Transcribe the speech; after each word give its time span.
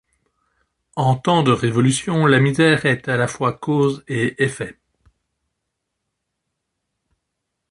En 0.95 1.13
temps 1.15 1.43
de 1.43 1.51
révolution 1.51 2.25
la 2.25 2.39
misère 2.39 2.87
est 2.87 3.07
à 3.07 3.17
la 3.17 3.27
fois 3.27 3.53
cause 3.55 4.03
et 4.07 4.43
effet. 4.43 4.79